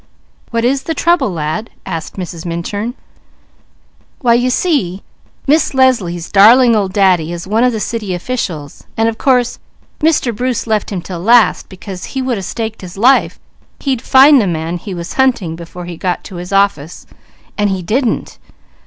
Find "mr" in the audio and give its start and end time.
9.99-10.35